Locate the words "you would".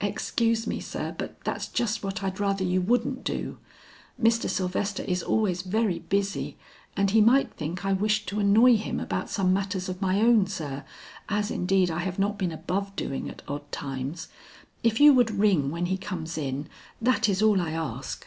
14.98-15.30